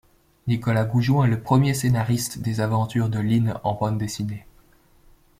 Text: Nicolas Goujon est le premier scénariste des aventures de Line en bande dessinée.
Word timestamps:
Nicolas 0.47 0.85
Goujon 0.85 1.25
est 1.25 1.29
le 1.29 1.43
premier 1.43 1.75
scénariste 1.75 2.39
des 2.39 2.59
aventures 2.59 3.07
de 3.07 3.19
Line 3.19 3.53
en 3.63 3.75
bande 3.75 3.99
dessinée. 3.99 4.47